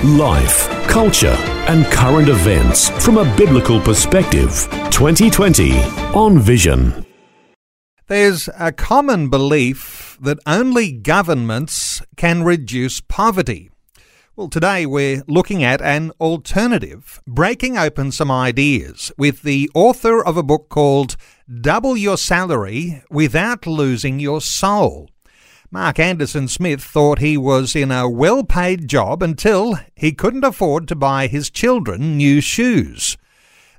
[0.00, 1.36] Life, culture,
[1.68, 4.66] and current events from a biblical perspective.
[4.90, 5.78] 2020
[6.12, 7.06] on Vision.
[8.08, 13.70] There's a common belief that only governments can reduce poverty.
[14.34, 20.36] Well, today we're looking at an alternative, breaking open some ideas with the author of
[20.36, 21.16] a book called
[21.60, 25.10] Double Your Salary Without Losing Your Soul.
[25.74, 30.86] Mark Anderson Smith thought he was in a well paid job until he couldn't afford
[30.86, 33.16] to buy his children new shoes.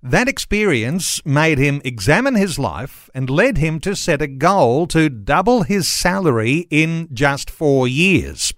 [0.01, 5.07] That experience made him examine his life and led him to set a goal to
[5.07, 8.51] double his salary in just four years.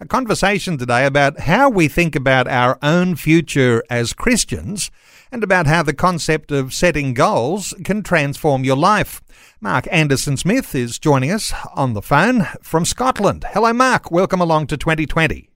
[0.00, 4.90] A conversation today about how we think about our own future as Christians
[5.34, 9.20] and about how the concept of setting goals can transform your life.
[9.60, 13.44] Mark Anderson Smith is joining us on the phone from Scotland.
[13.50, 14.12] Hello, Mark.
[14.12, 15.50] Welcome along to 2020.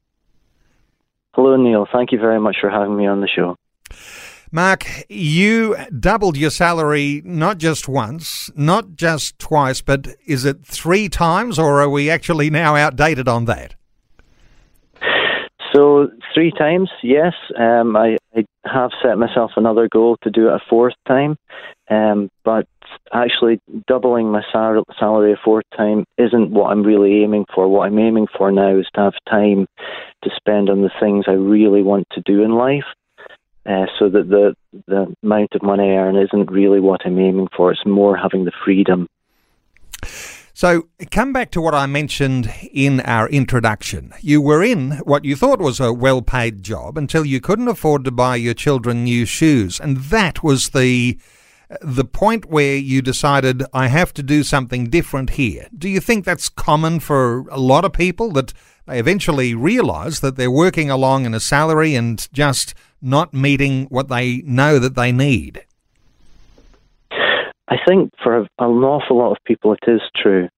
[1.34, 1.86] Hello, Neil.
[1.92, 3.54] Thank you very much for having me on the show.
[4.50, 11.08] Mark, you doubled your salary not just once, not just twice, but is it three
[11.08, 13.76] times, or are we actually now outdated on that?
[15.72, 16.08] So,
[16.38, 17.32] three times, yes.
[17.58, 21.36] Um, I, I, have set myself another goal to do it a fourth time,
[21.90, 22.68] um, but
[23.12, 27.66] actually doubling my sal- salary a fourth time isn't what I'm really aiming for.
[27.66, 29.66] What I'm aiming for now is to have time
[30.22, 32.84] to spend on the things I really want to do in life.
[33.66, 34.54] Uh, so that the
[34.86, 37.72] the amount of money I earn isn't really what I'm aiming for.
[37.72, 39.08] It's more having the freedom.
[40.58, 44.12] So, come back to what I mentioned in our introduction.
[44.20, 48.04] You were in what you thought was a well paid job until you couldn't afford
[48.04, 49.78] to buy your children new shoes.
[49.78, 51.16] And that was the
[51.80, 55.68] the point where you decided, I have to do something different here.
[55.78, 58.52] Do you think that's common for a lot of people that
[58.88, 64.08] they eventually realise that they're working along in a salary and just not meeting what
[64.08, 65.64] they know that they need?
[67.68, 70.48] I think for an awful lot of people it is true.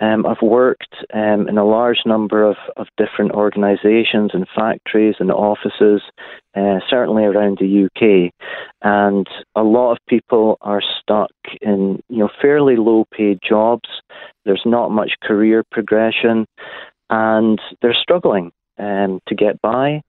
[0.00, 5.30] Um, I've worked um, in a large number of, of different organisations and factories and
[5.30, 6.02] offices,
[6.56, 8.32] uh, certainly around the UK,
[8.82, 11.30] and a lot of people are stuck
[11.60, 13.88] in you know fairly low paid jobs.
[14.44, 16.46] There's not much career progression,
[17.08, 20.02] and they're struggling um, to get by.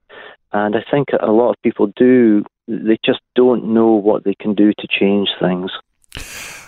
[0.52, 4.54] And I think a lot of people do they just don't know what they can
[4.54, 5.70] do to change things.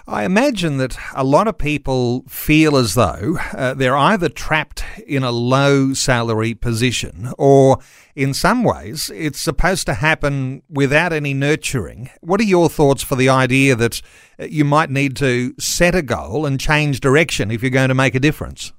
[0.07, 5.23] I imagine that a lot of people feel as though uh, they're either trapped in
[5.23, 7.79] a low salary position or,
[8.17, 12.09] in some ways, it's supposed to happen without any nurturing.
[12.23, 14.01] What are your thoughts for the idea that
[14.41, 17.95] uh, you might need to set a goal and change direction if you're going to
[17.95, 18.73] make a difference?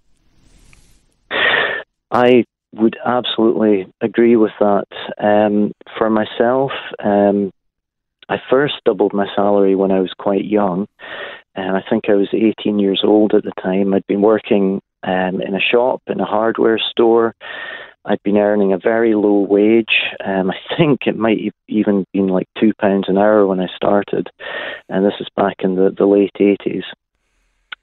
[2.11, 2.43] I
[2.73, 4.87] would absolutely agree with that.
[5.19, 6.71] Um, for myself,
[7.03, 7.51] um,
[8.29, 10.87] I first doubled my salary when I was quite young,
[11.55, 13.93] and I think I was 18 years old at the time.
[13.93, 17.35] I'd been working um, in a shop, in a hardware store.
[18.05, 20.03] I'd been earning a very low wage.
[20.23, 23.67] Um, I think it might have even been like two pounds an hour when I
[23.75, 24.29] started,
[24.87, 26.83] and this is back in the, the late 80s.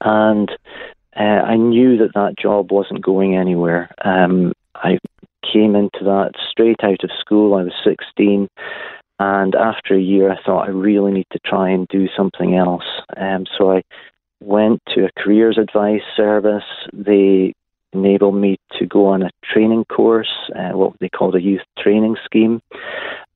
[0.01, 0.49] And
[1.15, 3.89] uh, I knew that that job wasn't going anywhere.
[4.03, 4.99] Um, I
[5.51, 7.55] came into that straight out of school.
[7.55, 8.47] I was 16.
[9.19, 12.85] And after a year, I thought I really need to try and do something else.
[13.15, 13.83] Um, so I
[14.39, 16.63] went to a careers advice service.
[16.93, 17.53] They
[17.93, 22.17] enabled me to go on a training course, uh, what they called a youth training
[22.25, 22.61] scheme.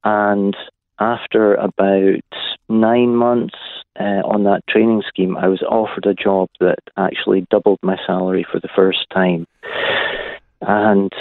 [0.03, 0.56] And
[1.00, 2.22] after about
[2.70, 3.56] nine months
[4.00, 8.46] uh, on that training scheme, I was offered a job that actually doubled my salary
[8.50, 9.47] for the first time.
[10.61, 11.11] And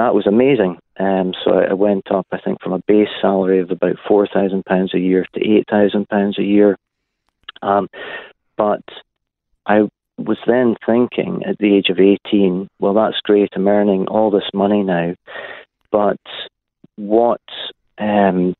[0.00, 0.78] that was amazing.
[0.98, 4.64] Um, so I went up, I think, from a base salary of about four thousand
[4.64, 6.76] pounds a year to eight thousand pounds a year.
[7.62, 7.88] Um,
[8.56, 8.82] but
[9.66, 13.50] I was then thinking at the age of eighteen, well, that's great.
[13.54, 15.14] I'm earning all this money now,
[15.90, 16.20] but
[16.96, 17.40] what?
[17.98, 18.54] Um,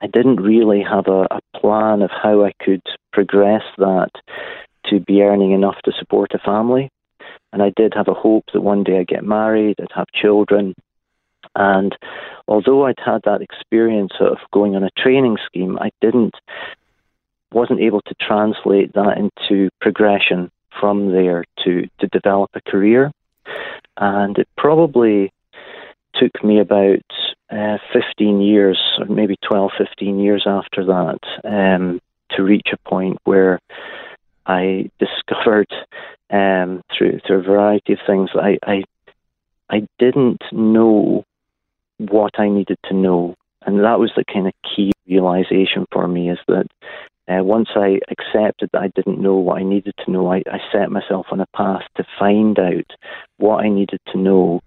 [0.00, 2.82] I didn't really have a, a plan of how I could
[3.12, 4.10] progress that
[4.86, 6.90] to be earning enough to support a family.
[7.52, 10.74] And I did have a hope that one day I'd get married, I'd have children.
[11.54, 11.96] And
[12.48, 16.34] although I'd had that experience of going on a training scheme, I didn't
[17.52, 20.50] wasn't able to translate that into progression
[20.80, 23.12] from there to, to develop a career.
[23.98, 25.32] And it probably
[26.14, 27.04] took me about
[27.50, 32.00] uh, 15 years, or maybe 12, 15 years after that, um,
[32.30, 33.60] to reach a point where
[34.46, 35.72] I discovered
[36.30, 38.84] um, through through a variety of things I, I
[39.70, 41.24] I didn't know
[41.98, 46.30] what I needed to know, and that was the kind of key realization for me
[46.30, 46.66] is that
[47.28, 50.58] uh, once I accepted that I didn't know what I needed to know, I, I
[50.72, 52.90] set myself on a path to find out
[53.36, 54.60] what I needed to know.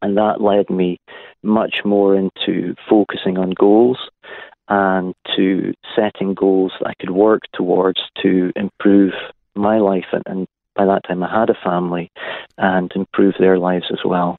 [0.00, 0.98] And that led me
[1.42, 3.98] much more into focusing on goals
[4.70, 9.12] and to setting goals that I could work towards to improve
[9.54, 10.06] my life.
[10.12, 12.10] And, and by that time, I had a family
[12.56, 14.38] and improve their lives as well.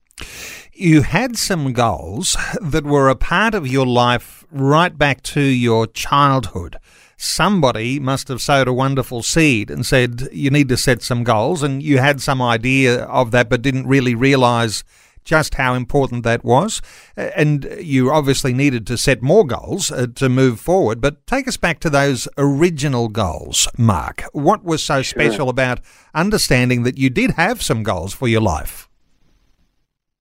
[0.73, 5.85] You had some goals that were a part of your life right back to your
[5.85, 6.77] childhood
[7.21, 11.61] somebody must have sowed a wonderful seed and said, you need to set some goals.
[11.61, 14.83] And you had some idea of that, but didn't really realize
[15.23, 16.81] just how important that was.
[17.15, 21.01] And you obviously needed to set more goals uh, to move forward.
[21.01, 24.23] But take us back to those original goals, Mark.
[24.33, 25.03] What was so sure.
[25.03, 25.79] special about
[26.13, 28.89] understanding that you did have some goals for your life?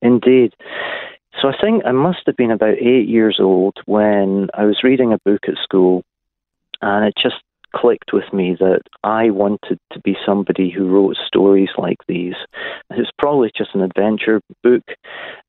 [0.02, 0.55] Indeed.
[1.41, 5.12] So I think I must have been about eight years old when I was reading
[5.12, 6.02] a book at school
[6.82, 7.37] and it just
[7.75, 12.35] clicked with me that I wanted to be somebody who wrote stories like these.
[12.91, 14.83] It's probably just an adventure book,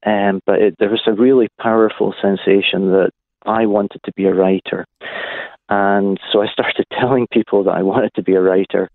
[0.06, 3.12] um, but it, there was a really powerful sensation that
[3.46, 4.86] I wanted to be a writer.
[5.70, 8.90] And so I started telling people that I wanted to be a writer.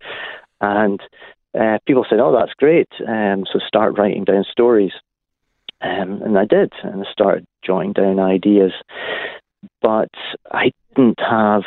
[0.61, 0.99] And
[1.59, 2.87] uh, people said, Oh, that's great.
[3.07, 4.93] Um, so start writing down stories.
[5.81, 6.73] Um, and I did.
[6.83, 8.71] And I started jotting down ideas.
[9.81, 10.09] But
[10.51, 11.63] I didn't have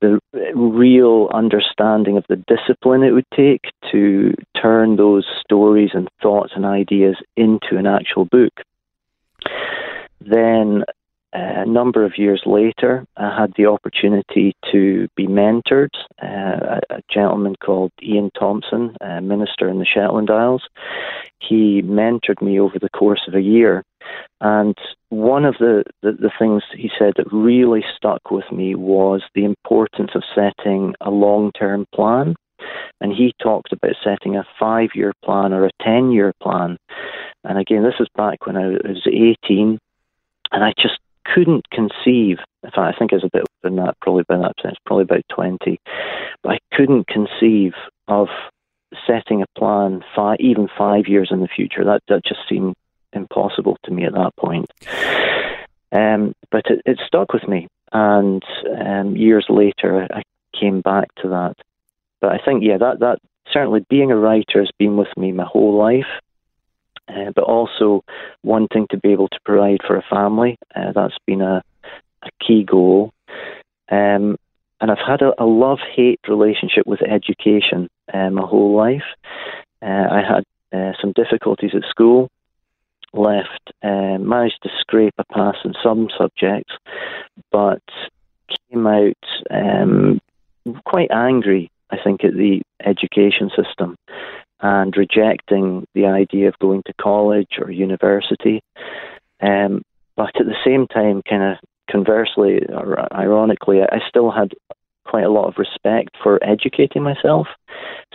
[0.00, 0.20] the
[0.54, 3.62] real understanding of the discipline it would take
[3.92, 8.52] to turn those stories and thoughts and ideas into an actual book.
[10.20, 10.84] Then,
[11.32, 15.90] uh, a number of years later, I had the opportunity to be mentored.
[16.22, 20.62] Uh, a, gentleman called Ian Thompson, a minister in the Shetland Isles,
[21.38, 23.84] he mentored me over the course of a year
[24.40, 24.76] and
[25.08, 29.44] one of the, the, the, things he said that really stuck with me was the
[29.44, 32.34] importance of setting a long term plan.
[33.00, 36.76] And he talked about setting a five year plan or a 10 year plan.
[37.44, 39.78] And again, this was back when I was 18,
[40.52, 42.38] and I just couldn't conceive.
[42.62, 44.76] In fact, I think I was a bit older than that, probably by that sense,
[44.84, 45.78] probably about 20.
[46.42, 47.72] But I couldn't conceive
[48.08, 48.28] of
[49.06, 51.84] setting a plan five, even five years in the future.
[51.84, 52.74] That, that just seemed
[53.16, 54.66] impossible to me at that point.
[55.92, 58.42] Um, but it, it, stuck with me, and
[58.84, 60.22] um, years later, I
[60.58, 61.54] came back to that.
[62.20, 63.18] But I think, yeah, that that
[63.52, 66.06] certainly being a writer has been with me my whole life.
[67.08, 68.02] Uh, but also
[68.42, 71.62] wanting to be able to provide for a family, uh, that's been a,
[72.24, 73.12] a key goal.
[73.88, 74.36] Um,
[74.80, 79.04] and I've had a, a love hate relationship with education uh, my whole life.
[79.80, 80.44] Uh, I had
[80.76, 82.28] uh, some difficulties at school,
[83.12, 86.72] left, um, managed to scrape a pass in some subjects,
[87.50, 87.82] but
[88.70, 89.16] came out
[89.50, 90.20] um,
[90.84, 93.96] quite angry, I think, at the education system
[94.60, 98.62] and rejecting the idea of going to college or university.
[99.40, 99.82] Um,
[100.16, 101.58] but at the same time, kind of
[101.90, 104.52] conversely or ironically, I still had
[105.04, 107.46] quite a lot of respect for educating myself.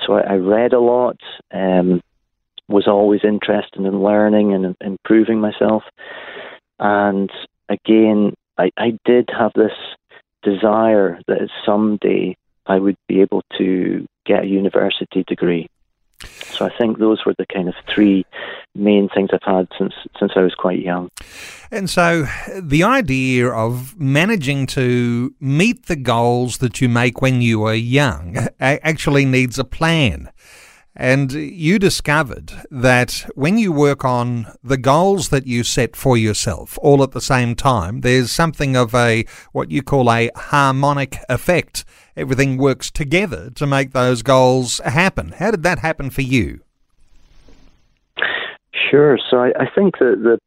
[0.05, 1.17] So I, I read a lot.
[1.53, 2.01] Um,
[2.67, 5.83] was always interested in learning and improving myself.
[6.79, 7.29] And
[7.69, 9.73] again, I, I did have this
[10.43, 15.67] desire that someday I would be able to get a university degree.
[16.53, 18.25] So I think those were the kind of three
[18.75, 21.09] main things I've had since since I was quite young.
[21.71, 22.27] And so
[22.61, 28.47] the idea of managing to meet the goals that you make when you are young
[28.59, 30.29] actually needs a plan.
[30.95, 36.77] And you discovered that when you work on the goals that you set for yourself
[36.81, 41.85] all at the same time, there's something of a what you call a harmonic effect.
[42.17, 45.31] Everything works together to make those goals happen.
[45.39, 46.59] How did that happen for you?
[48.89, 49.17] Sure.
[49.29, 50.39] So I, I think that the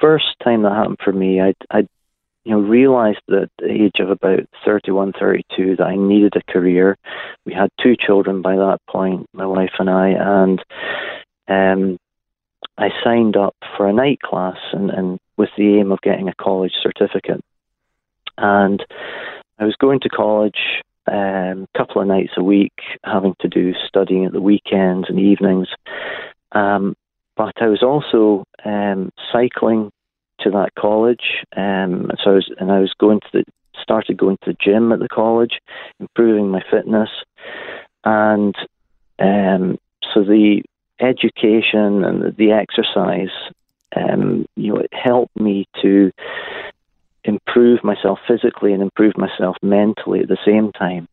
[0.00, 1.86] first time that happened for me, I, I
[2.44, 6.96] you know, realized at the age of about 31, 32 that I needed a career.
[7.44, 10.64] We had two children by that point, my wife and I, and
[11.48, 11.98] um,
[12.78, 16.34] I signed up for a night class and, and with the aim of getting a
[16.34, 17.40] college certificate.
[18.38, 18.84] And
[19.58, 20.58] I was going to college
[21.08, 21.16] a
[21.52, 22.72] um, couple of nights a week,
[23.04, 25.68] having to do studying at the weekends and evenings.
[26.52, 26.94] Um,
[27.36, 29.90] but I was also um, cycling
[30.42, 33.44] to that college, um, so I was, and I was going to the
[33.80, 35.58] started going to the gym at the college,
[35.98, 37.10] improving my fitness,
[38.04, 38.54] and
[39.18, 39.78] um,
[40.12, 40.62] so the
[41.00, 43.30] education and the exercise,
[43.96, 46.12] um, you know, it helped me to
[47.24, 51.08] improve myself physically and improve myself mentally at the same time.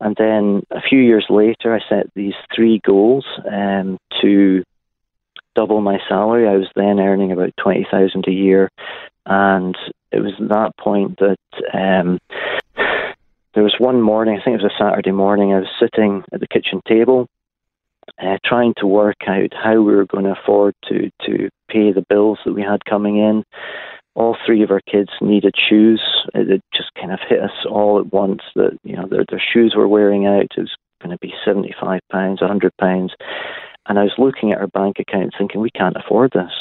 [0.00, 4.64] And then a few years later, I set these three goals um, to
[5.54, 6.48] double my salary.
[6.48, 8.70] I was then earning about twenty thousand a year,
[9.26, 9.76] and
[10.12, 11.38] it was at that point that
[11.72, 12.18] um,
[13.54, 14.38] there was one morning.
[14.38, 15.52] I think it was a Saturday morning.
[15.52, 17.26] I was sitting at the kitchen table,
[18.18, 22.04] uh, trying to work out how we were going to afford to to pay the
[22.08, 23.44] bills that we had coming in.
[24.14, 26.02] All three of our kids needed shoes.
[26.34, 29.74] It just kind of hit us all at once that you know their their shoes
[29.76, 30.42] were wearing out.
[30.42, 33.12] It was going to be seventy five pounds, a hundred pounds,
[33.86, 36.52] and I was looking at our bank account thinking we can't afford this.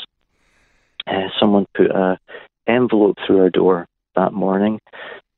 [1.08, 2.17] Uh, someone put a
[2.67, 4.79] envelope through our door that morning,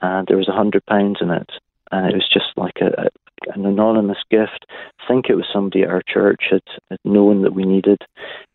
[0.02, 1.50] and there was a hundred pounds in it,
[1.92, 3.08] and it was just like a, a
[3.54, 4.66] an anonymous gift.
[4.70, 8.02] I think it was somebody at our church had, had known that we needed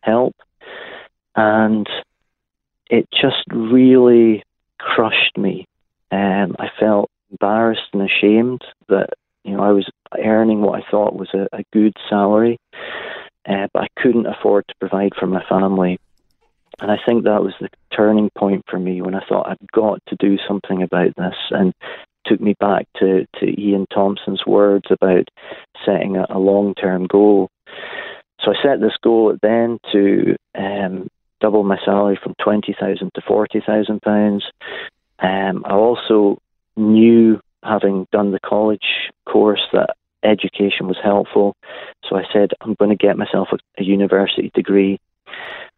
[0.01, 0.35] help,
[1.35, 1.87] and
[2.89, 4.43] it just really
[4.79, 5.65] crushed me.
[6.11, 9.09] Um, I felt embarrassed and ashamed that
[9.43, 9.89] you know I was
[10.23, 12.57] earning what I thought was a, a good salary,
[13.47, 15.99] uh, but I couldn't afford to provide for my family.
[16.79, 19.99] And I think that was the turning point for me when I thought I've got
[20.07, 21.73] to do something about this and
[22.25, 25.27] took me back to, to Ian Thompson's words about
[25.85, 27.49] setting a, a long term goal.
[28.41, 31.07] So I set this goal then to um,
[31.41, 34.43] double my salary from twenty thousand to forty thousand pounds.
[35.19, 36.39] Um, I also
[36.75, 41.55] knew, having done the college course, that education was helpful.
[42.07, 44.99] So I said, I'm going to get myself a, a university degree.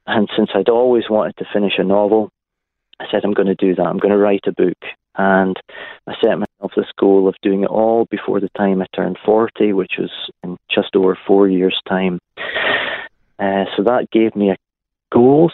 [0.07, 2.31] And since I'd always wanted to finish a novel,
[2.99, 3.85] I said, I'm going to do that.
[3.85, 4.77] I'm going to write a book.
[5.17, 5.57] And
[6.07, 9.73] I set myself this goal of doing it all before the time I turned 40,
[9.73, 10.11] which was
[10.43, 12.19] in just over four years' time.
[13.37, 14.55] Uh, so that gave me
[15.11, 15.53] goals.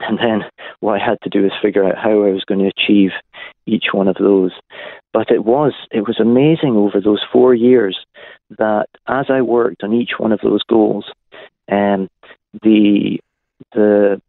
[0.00, 0.44] And then
[0.80, 3.10] what I had to do is figure out how I was going to achieve
[3.66, 4.52] each one of those.
[5.12, 7.98] But it was it was amazing over those four years
[8.58, 11.10] that as I worked on each one of those goals,
[11.70, 12.08] um,
[12.62, 13.18] the
[13.72, 14.20] the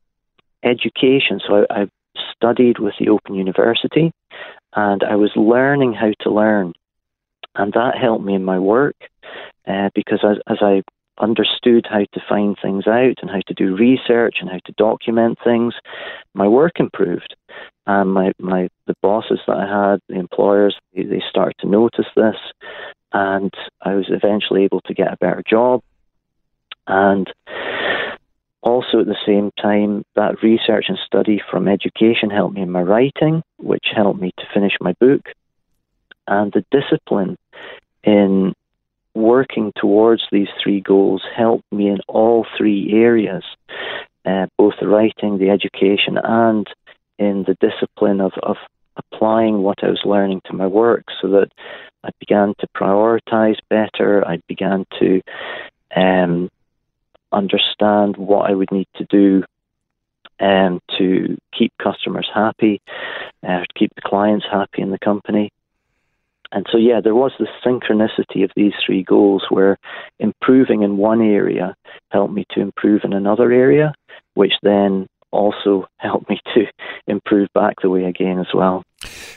[0.63, 1.39] education.
[1.45, 1.89] So I, I
[2.35, 4.11] studied with the Open University,
[4.75, 6.73] and I was learning how to learn,
[7.55, 8.95] and that helped me in my work
[9.67, 10.83] uh, because as, as I
[11.19, 15.37] understood how to find things out and how to do research and how to document
[15.43, 15.73] things,
[16.33, 17.35] my work improved.
[17.85, 22.05] And my, my the bosses that I had, the employers, they, they started to notice
[22.15, 22.37] this,
[23.11, 25.81] and I was eventually able to get a better job.
[26.87, 27.31] And
[28.61, 32.81] also, at the same time, that research and study from education helped me in my
[32.81, 35.27] writing, which helped me to finish my book.
[36.27, 37.37] And the discipline
[38.03, 38.53] in
[39.13, 43.43] working towards these three goals helped me in all three areas
[44.25, 46.67] uh, both the writing, the education, and
[47.19, 48.57] in the discipline of, of
[48.97, 51.49] applying what I was learning to my work so that
[52.03, 54.27] I began to prioritize better.
[54.27, 55.21] I began to
[55.95, 56.49] um,
[57.31, 59.43] understand what I would need to do
[60.39, 62.81] um, to keep customers happy,
[63.43, 65.51] uh, to keep the clients happy in the company.
[66.51, 69.79] And so, yeah, there was this synchronicity of these three goals where
[70.19, 71.75] improving in one area
[72.09, 73.95] helped me to improve in another area,
[74.35, 76.65] which then also helped me to
[77.07, 78.83] improve back the way again as well.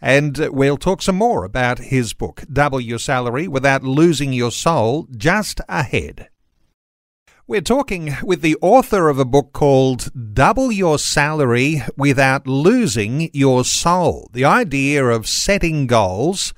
[0.00, 5.08] And we'll talk some more about his book, Double Your Salary Without Losing Your Soul,
[5.16, 6.28] just ahead.
[7.48, 13.64] We're talking with the author of a book called Double Your Salary Without Losing Your
[13.64, 14.28] Soul.
[14.32, 16.52] The idea of setting goals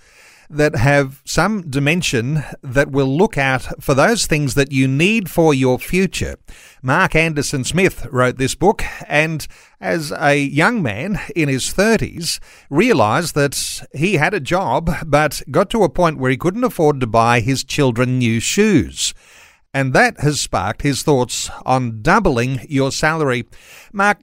[0.48, 5.52] that have some dimension that will look at for those things that you need for
[5.52, 6.36] your future.
[6.80, 9.46] Mark Anderson Smith wrote this book and
[9.82, 12.40] as a young man in his 30s
[12.70, 16.98] realized that he had a job but got to a point where he couldn't afford
[17.00, 19.12] to buy his children new shoes
[19.78, 23.46] and that has sparked his thoughts on doubling your salary.
[23.92, 24.18] Mark,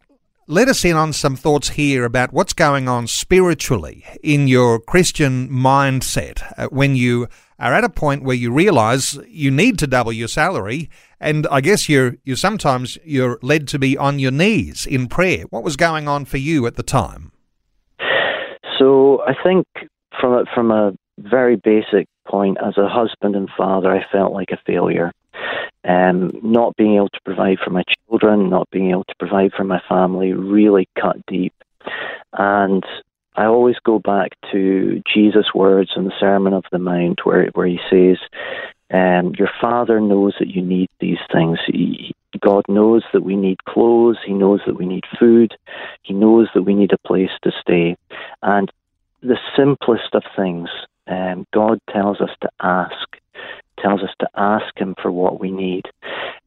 [0.48, 5.48] let us in on some thoughts here about what's going on spiritually in your Christian
[5.48, 10.12] mindset uh, when you are at a point where you realize you need to double
[10.12, 10.90] your salary
[11.22, 15.46] and I guess you're you sometimes you're led to be on your knees in prayer.
[15.52, 17.32] What was going on for you at the time?
[18.78, 19.66] So I think
[20.20, 24.50] from a, from a very basic point, as a husband and father, I felt like
[24.52, 25.14] a failure.
[25.88, 29.64] Um, not being able to provide for my children, not being able to provide for
[29.64, 31.54] my family, really cut deep.
[32.34, 32.84] And
[33.36, 37.68] I always go back to Jesus' words in the Sermon of the Mount, where where
[37.68, 38.18] he says,
[38.92, 41.60] um, "Your Father knows that you need these things.
[41.68, 44.18] He, God knows that we need clothes.
[44.26, 45.56] He knows that we need food.
[46.04, 47.98] He knows that we need a place to stay.
[48.42, 48.72] And
[49.22, 50.70] the simplest of things,
[51.08, 53.18] um, God tells us to ask,
[53.86, 55.84] tells us to ask Him for what we need.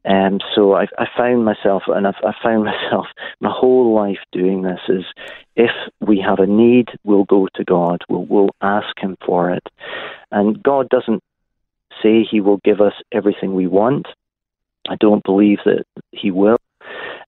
[0.03, 3.07] And so I, I found myself, and I've, I found myself
[3.39, 5.05] my whole life doing this is
[5.55, 9.63] if we have a need, we'll go to God, we'll, we'll ask Him for it.
[10.31, 11.23] And God doesn't
[12.03, 14.07] say He will give us everything we want.
[14.87, 16.57] I don't believe that He will.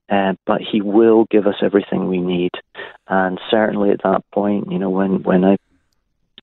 [0.10, 2.52] Uh, but he will give us everything we need.
[3.08, 5.56] And certainly at that point, you know, when, when I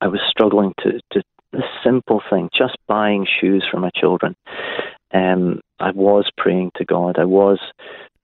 [0.01, 4.35] I was struggling to, to the simple thing, just buying shoes for my children.
[5.13, 7.17] Um, I was praying to God.
[7.17, 7.59] I was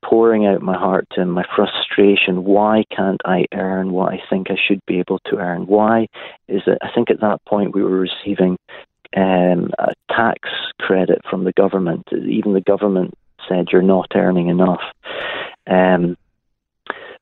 [0.03, 2.43] pouring out my heart to my frustration.
[2.43, 5.65] Why can't I earn what I think I should be able to earn?
[5.65, 6.07] Why
[6.47, 6.77] is it?
[6.81, 8.57] I think at that point we were receiving
[9.15, 12.07] um, a tax credit from the government.
[12.11, 13.15] Even the government
[13.47, 14.81] said you're not earning enough.
[15.67, 16.17] Um,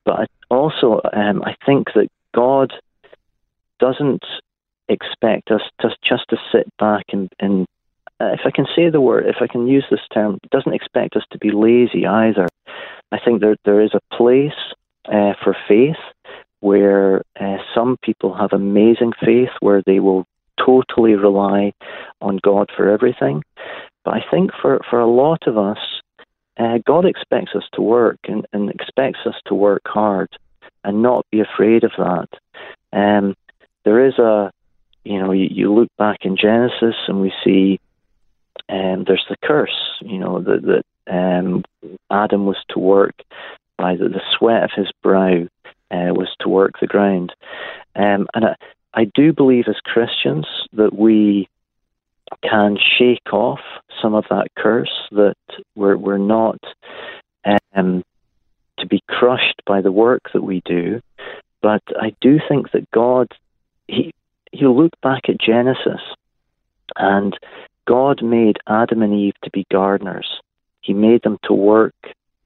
[0.05, 2.73] but also, um, I think that God
[3.79, 4.23] doesn't
[4.89, 7.65] expect us to just to sit back and, and
[8.19, 11.15] uh, if I can say the word, if I can use this term, doesn't expect
[11.15, 12.47] us to be lazy either.
[13.11, 14.51] I think there there is a place
[15.05, 15.97] uh, for faith
[16.59, 20.25] where uh, some people have amazing faith where they will
[20.65, 21.73] totally rely
[22.21, 23.43] on God for everything.
[24.05, 25.77] But I think for, for a lot of us,
[26.57, 30.29] uh, God expects us to work and, and expects us to work hard
[30.83, 32.29] and not be afraid of that.
[32.93, 33.35] Um,
[33.85, 34.51] there is a,
[35.03, 37.79] you know, you, you look back in Genesis and we see
[38.69, 41.63] um, there's the curse, you know, that, that um,
[42.09, 43.15] Adam was to work
[43.77, 45.47] by the, the sweat of his brow
[45.91, 47.33] uh, was to work the ground.
[47.95, 48.55] Um, and I,
[48.93, 51.47] I do believe as Christians that we
[52.41, 53.59] can shake off
[54.01, 55.35] some of that curse, that
[55.75, 56.59] we're, we're not
[57.75, 58.03] um,
[58.79, 61.01] to be crushed by the work that we do.
[61.61, 63.31] But I do think that God,
[63.87, 64.13] he,
[64.53, 66.01] you look back at Genesis,
[66.95, 67.37] and
[67.87, 70.39] God made Adam and Eve to be gardeners.
[70.81, 71.95] He made them to work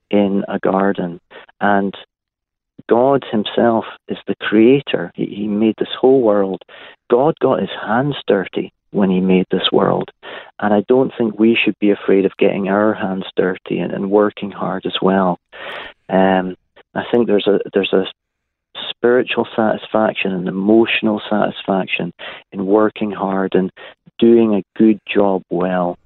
[0.09, 1.19] in a garden.
[1.59, 1.93] And
[2.87, 5.11] God Himself is the creator.
[5.15, 6.61] He, he made this whole world.
[7.09, 10.09] God got His hands dirty when He made this world.
[10.59, 14.09] And I don't think we should be afraid of getting our hands dirty and, and
[14.09, 15.39] working hard as well.
[16.09, 16.55] Um,
[16.95, 18.05] I think there's a there's a
[18.89, 22.13] spiritual satisfaction and emotional satisfaction
[22.51, 23.71] in working hard and
[24.19, 25.97] doing a good job well.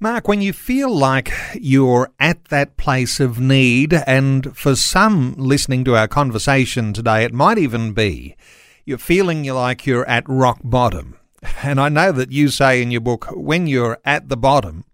[0.00, 5.84] Mark, when you feel like you're at that place of need, and for some listening
[5.84, 8.36] to our conversation today, it might even be
[8.84, 11.16] you're feeling like you're at rock bottom.
[11.62, 14.84] And I know that you say in your book, when you're at the bottom,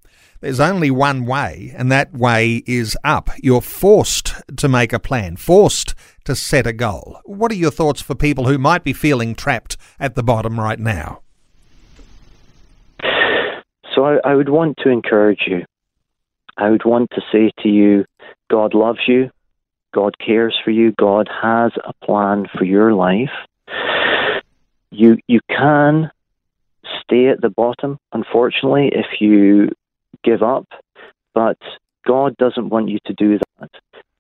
[0.42, 3.30] there's only one way, and that way is up.
[3.40, 7.20] You're forced to make a plan, forced to set a goal.
[7.24, 10.80] What are your thoughts for people who might be feeling trapped at the bottom right
[10.80, 11.22] now?
[13.94, 15.64] So I, I would want to encourage you.
[16.58, 18.04] I would want to say to you,
[18.50, 19.30] God loves you.
[19.94, 20.92] God cares for you.
[20.98, 23.30] God has a plan for your life.
[24.90, 26.10] You you can
[27.04, 29.70] stay at the bottom, unfortunately, if you
[30.24, 30.66] give up.
[31.34, 31.58] But
[32.06, 33.70] God doesn't want you to do that.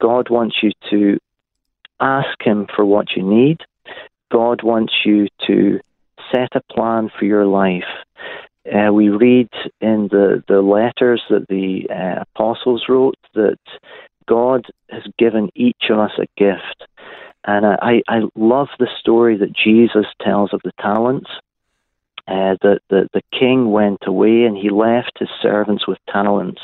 [0.00, 1.18] God wants you to
[2.00, 3.60] ask Him for what you need.
[4.30, 5.80] God wants you to
[6.32, 7.84] set a plan for your life.
[8.66, 9.48] Uh, we read
[9.80, 13.58] in the, the letters that the uh, apostles wrote that
[14.28, 16.88] God has given each of us a gift.
[17.44, 21.28] And I, I love the story that Jesus tells of the talents
[22.32, 26.62] uh, the, the, the king went away and he left his servants with talents.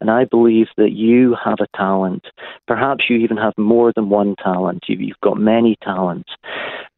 [0.00, 2.26] And I believe that you have a talent.
[2.66, 4.84] Perhaps you even have more than one talent.
[4.86, 6.30] You, you've got many talents.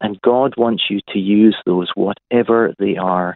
[0.01, 3.35] And God wants you to use those, whatever they are.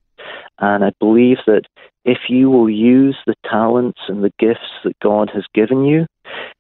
[0.60, 1.64] And I believe that
[2.04, 6.06] if you will use the talents and the gifts that God has given you,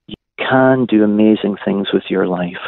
[0.07, 2.59] you, can do amazing things with your life.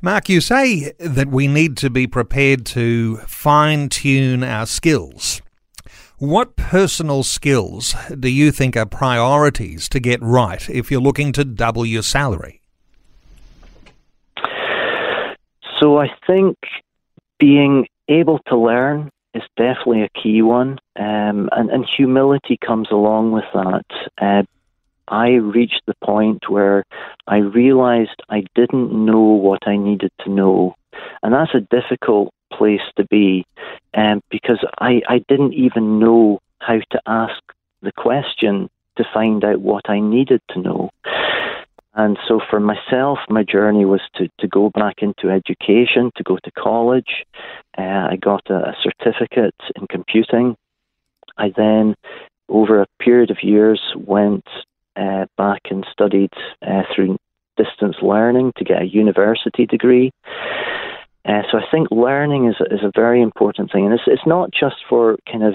[0.00, 5.42] Mark, you say that we need to be prepared to fine tune our skills.
[6.18, 11.44] What personal skills do you think are priorities to get right if you're looking to
[11.44, 12.62] double your salary?
[15.80, 16.56] So I think
[17.40, 23.32] being able to learn is definitely a key one, um, and, and, humility comes along
[23.32, 23.84] with that.
[24.20, 24.42] Uh,
[25.08, 26.84] I reached the point where
[27.26, 30.74] I realized I didn't know what I needed to know,
[31.22, 33.44] and that's a difficult place to be,
[33.94, 37.40] um, because I, I didn't even know how to ask
[37.82, 40.90] the question to find out what I needed to know.
[41.94, 46.38] And so for myself, my journey was to, to go back into education, to go
[46.42, 47.24] to college.
[47.76, 50.56] Uh, I got a, a certificate in computing.
[51.36, 51.94] I then,
[52.48, 54.46] over a period of years, went
[54.96, 56.32] uh, back and studied
[56.66, 57.16] uh, through
[57.56, 60.10] distance learning to get a university degree.
[61.24, 64.50] Uh, so I think learning is is a very important thing, and it's it's not
[64.52, 65.54] just for kind of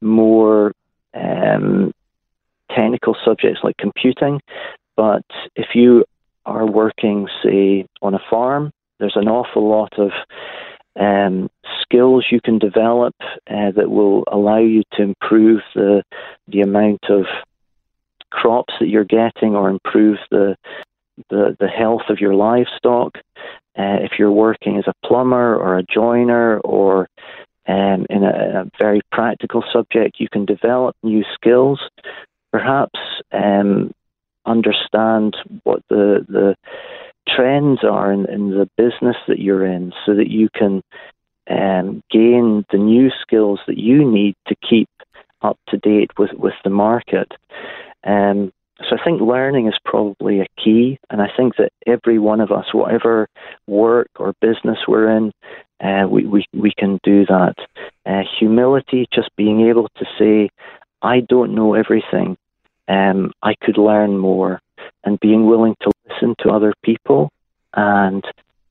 [0.00, 0.72] more
[1.14, 1.92] um,
[2.70, 4.40] technical subjects like computing,
[4.96, 5.24] but
[5.56, 6.04] if you
[6.46, 10.10] are working, say, on a farm, there's an awful lot of
[10.98, 11.50] um,
[11.82, 16.02] skills you can develop uh, that will allow you to improve the
[16.46, 17.26] the amount of
[18.30, 20.56] crops that you're getting or improve the
[21.30, 23.18] the, the health of your livestock.
[23.76, 27.08] Uh, if you're working as a plumber or a joiner or
[27.66, 31.80] um, in a, a, very practical subject, you can develop new skills.
[32.50, 32.98] Perhaps
[33.32, 33.92] um,
[34.46, 36.56] understand what the the
[37.28, 40.82] trends are in, in the business that you're in, so that you can
[41.50, 44.88] um, gain the new skills that you need to keep
[45.42, 47.32] up to date with with the market.
[48.04, 52.40] Um, so I think learning is probably a key, and I think that every one
[52.40, 53.28] of us, whatever
[53.66, 55.32] work or business we're in,
[55.80, 57.54] uh, we, we we can do that.
[58.06, 60.50] Uh, humility, just being able to say,
[61.02, 62.36] I don't know everything,
[62.88, 64.60] um, I could learn more
[65.04, 67.30] and being willing to listen to other people
[67.74, 68.24] and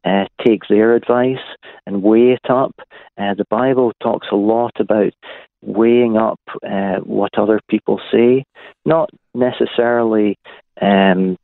[0.04, 1.44] uh, take their advice
[1.86, 2.76] and weigh it up.
[3.18, 5.14] Uh, the Bible talks a lot about
[5.62, 8.44] weighing up uh, what other people say,
[8.86, 10.38] not necessarily
[10.82, 11.38] um,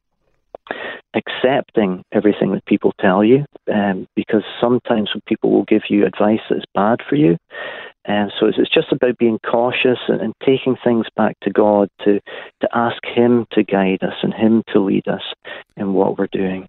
[1.14, 6.66] accepting everything that people tell you, um, because sometimes people will give you advice that's
[6.74, 7.38] bad for you.
[8.06, 12.20] And so it's, just about being cautious and, and, taking things back to God to,
[12.60, 15.22] to ask Him to guide us and Him to lead us
[15.78, 16.68] in what we're doing.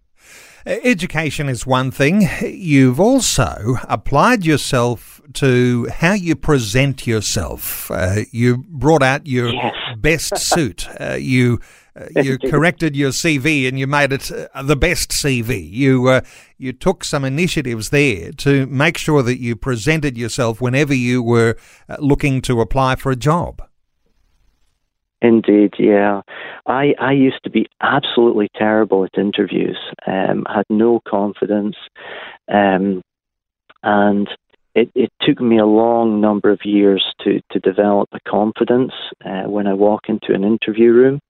[0.67, 2.27] Education is one thing.
[2.41, 7.91] You've also applied yourself to how you present yourself.
[7.91, 9.75] Uh, you brought out your yes.
[9.99, 10.89] best suit.
[10.99, 11.61] Uh, you
[11.95, 15.71] uh, you corrected your CV and you made it uh, the best CV.
[15.71, 16.21] You uh,
[16.57, 21.57] you took some initiatives there to make sure that you presented yourself whenever you were
[21.91, 23.63] uh, looking to apply for a job.
[25.25, 26.21] Indeed, yeah.
[26.67, 29.79] I I used to be absolutely terrible at interviews.
[30.07, 31.77] Um, had no confidence,
[32.53, 33.01] um,
[33.83, 34.29] and
[34.75, 38.93] it, it took me a long number of years to, to develop a confidence
[39.25, 41.21] uh, when I walk into an interview room.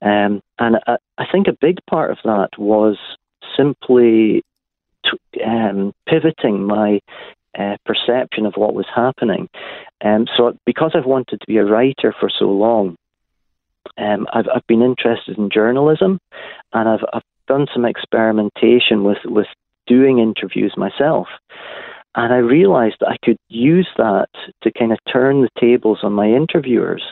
[0.00, 2.96] Um, and I, I, think a big part of that was
[3.54, 4.42] simply
[5.04, 7.00] t- um, pivoting my
[7.58, 9.48] uh, perception of what was happening.
[10.02, 12.96] Um, so, because I've wanted to be a writer for so long,
[13.98, 16.18] um, I've, I've been interested in journalism,
[16.72, 19.46] and I've, I've done some experimentation with, with
[19.86, 21.26] doing interviews myself.
[22.14, 24.28] And I realized that I could use that
[24.62, 27.04] to kind of turn the tables on my interviewers,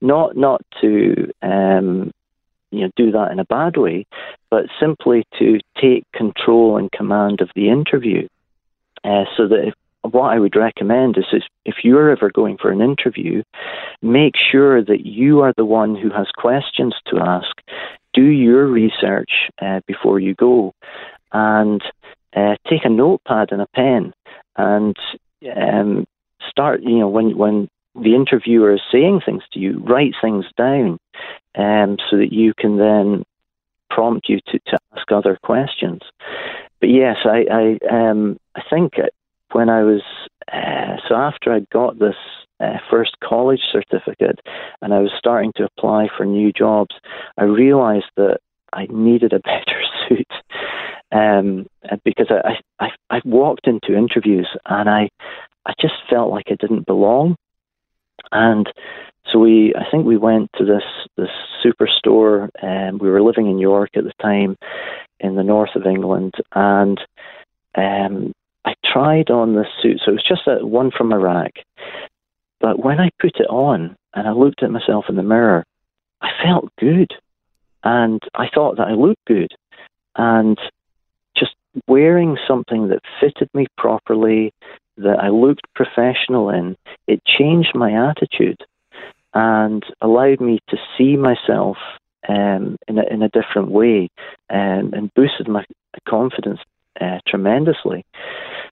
[0.00, 2.12] not not to um,
[2.70, 4.06] you know do that in a bad way,
[4.50, 8.28] but simply to take control and command of the interview.
[9.02, 9.74] Uh, so that if,
[10.10, 13.42] what I would recommend is, is if you're ever going for an interview,
[14.02, 17.56] make sure that you are the one who has questions to ask.
[18.12, 20.74] Do your research uh, before you go,
[21.32, 21.82] and
[22.36, 24.12] uh, take a notepad and a pen,
[24.56, 24.96] and
[25.56, 26.06] um,
[26.48, 26.82] start.
[26.82, 30.98] You know when when the interviewer is saying things to you, write things down
[31.56, 33.24] um, so that you can then
[33.90, 36.02] prompt you to, to ask other questions.
[36.80, 38.94] But yes, I I, um, I think
[39.54, 40.02] when I was
[40.52, 42.16] uh, so after I got this
[42.60, 44.40] uh, first college certificate
[44.82, 46.94] and I was starting to apply for new jobs,
[47.38, 48.38] I realized that
[48.72, 50.30] I needed a better suit
[51.12, 51.66] um,
[52.04, 55.08] because I, I I walked into interviews and I
[55.66, 57.36] I just felt like I didn't belong.
[58.32, 58.70] And
[59.30, 60.82] so we, I think we went to this
[61.16, 61.30] this
[61.64, 64.56] superstore, and we were living in York at the time,
[65.20, 66.98] in the north of England, and
[67.76, 68.32] um,
[68.94, 70.00] tried on this suit.
[70.04, 71.50] So it was just a, one from Iraq,
[72.60, 75.64] but when I put it on and I looked at myself in the mirror,
[76.22, 77.12] I felt good,
[77.82, 79.50] and I thought that I looked good,
[80.16, 80.58] and
[81.36, 81.54] just
[81.88, 84.52] wearing something that fitted me properly,
[84.96, 86.76] that I looked professional in,
[87.08, 88.62] it changed my attitude
[89.34, 91.76] and allowed me to see myself
[92.28, 94.08] um, in, a, in a different way
[94.50, 95.64] um, and boosted my
[96.08, 96.60] confidence
[97.00, 98.04] uh, tremendously.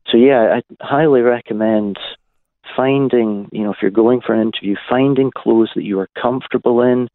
[0.09, 1.99] So, yeah, I highly recommend
[2.77, 6.83] finding, you know, if you're going for an interview, finding clothes that you are comfortable
[6.83, 7.09] in,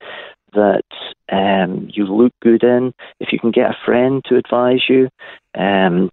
[0.53, 0.85] that
[1.31, 2.93] um, you look good in.
[3.19, 5.09] If you can get a friend to advise you,
[5.57, 6.09] um,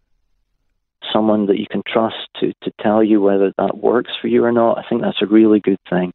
[1.12, 4.52] someone that you can trust to, to tell you whether that works for you or
[4.52, 6.12] not, I think that's a really good thing.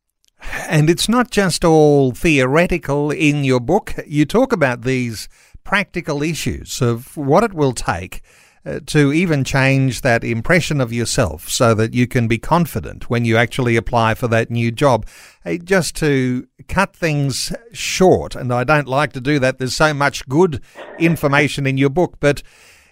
[0.69, 3.95] And it's not just all theoretical in your book.
[4.08, 5.28] You talk about these
[5.63, 8.22] practical issues of what it will take
[8.65, 13.26] uh, to even change that impression of yourself so that you can be confident when
[13.26, 15.06] you actually apply for that new job.
[15.63, 20.28] Just to cut things short, and I don't like to do that, there's so much
[20.28, 20.62] good
[20.98, 22.43] information in your book, but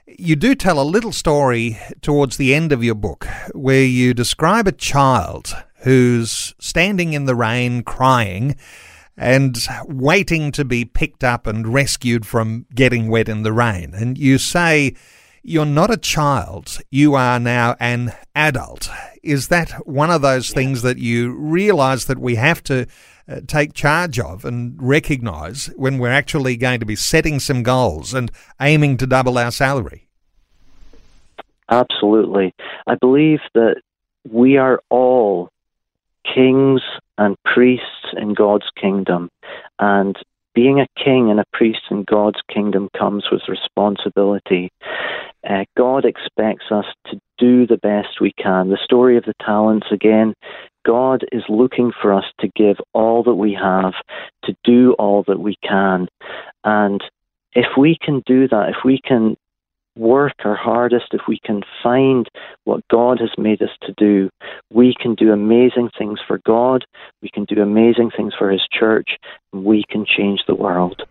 [0.07, 4.67] you do tell a little story towards the end of your book where you describe
[4.67, 8.55] a child who's standing in the rain crying
[9.17, 13.93] and waiting to be picked up and rescued from getting wet in the rain.
[13.93, 14.95] And you say,
[15.49, 18.89] You're not a child, you are now an adult.
[19.23, 22.85] Is that one of those things that you realize that we have to
[23.29, 28.13] uh, take charge of and recognize when we're actually going to be setting some goals
[28.13, 28.29] and
[28.59, 30.09] aiming to double our salary?
[31.71, 32.53] Absolutely.
[32.85, 33.77] I believe that
[34.29, 35.47] we are all
[36.25, 36.81] kings
[37.17, 39.29] and priests in God's kingdom.
[39.79, 40.17] And
[40.57, 44.71] being a king and a priest in God's kingdom comes with responsibility.
[45.47, 48.69] Uh, God expects us to do the best we can.
[48.69, 50.33] The story of the talents, again,
[50.85, 53.93] God is looking for us to give all that we have,
[54.45, 56.07] to do all that we can.
[56.63, 57.03] And
[57.53, 59.35] if we can do that, if we can
[59.97, 62.29] work our hardest, if we can find
[62.63, 64.29] what God has made us to do,
[64.71, 66.85] we can do amazing things for God,
[67.21, 69.17] we can do amazing things for His church,
[69.51, 71.01] and we can change the world.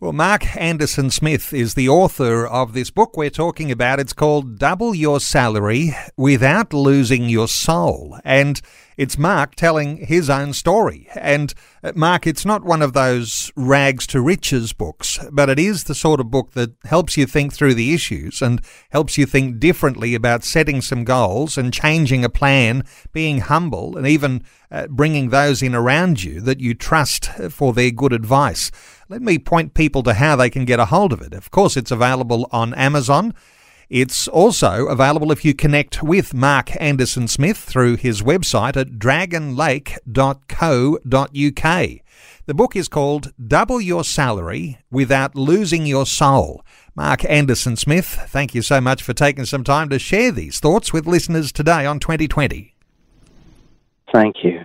[0.00, 4.00] Well, Mark Anderson Smith is the author of this book we're talking about.
[4.00, 8.18] It's called Double Your Salary Without Losing Your Soul.
[8.24, 8.62] And
[9.00, 11.08] it's Mark telling his own story.
[11.14, 15.84] And uh, Mark, it's not one of those rags to riches books, but it is
[15.84, 18.60] the sort of book that helps you think through the issues and
[18.90, 24.06] helps you think differently about setting some goals and changing a plan, being humble, and
[24.06, 28.70] even uh, bringing those in around you that you trust for their good advice.
[29.08, 31.32] Let me point people to how they can get a hold of it.
[31.32, 33.32] Of course, it's available on Amazon.
[33.90, 41.90] It's also available if you connect with Mark Anderson Smith through his website at dragonlake.co.uk.
[42.46, 46.64] The book is called Double Your Salary Without Losing Your Soul.
[46.94, 50.92] Mark Anderson Smith, thank you so much for taking some time to share these thoughts
[50.92, 52.76] with listeners today on 2020.
[54.12, 54.64] Thank you.